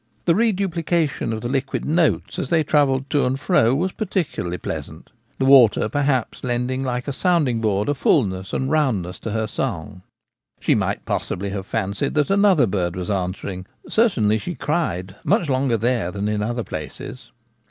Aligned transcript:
The 0.25 0.33
reduplication 0.33 1.31
of 1.31 1.41
the 1.41 1.47
liquid 1.47 1.85
notes, 1.85 2.39
as 2.39 2.49
they 2.49 2.63
travelled 2.63 3.07
to 3.11 3.23
and 3.23 3.39
fro, 3.39 3.75
was 3.75 3.91
peculiarly 3.91 4.57
pleasant: 4.57 5.11
the 5.37 5.45
water, 5.45 5.87
perhaps, 5.89 6.43
lending, 6.43 6.83
like 6.83 7.07
a 7.07 7.13
sounding 7.13 7.61
board, 7.61 7.87
a 7.87 7.93
fulness 7.93 8.51
and 8.51 8.71
roundness 8.71 9.19
to 9.19 9.29
her 9.31 9.45
song. 9.45 10.01
She 10.59 10.73
might 10.73 11.05
possibly 11.05 11.51
have 11.51 11.67
fancied 11.67 12.15
that 12.15 12.31
another 12.31 12.65
bird 12.65 12.95
was 12.95 13.11
answering; 13.11 13.67
certainly 13.87 14.39
she 14.39 14.55
* 14.55 14.55
cried' 14.69 15.15
much 15.33 15.47
longer 15.49 15.77
there 15.77 16.09
than 16.09 16.27
in 16.27 16.41
other 16.41 16.63
places. 16.63 17.31